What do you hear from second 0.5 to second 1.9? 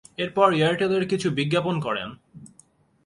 Airtel এর কিছু বিজ্ঞাপন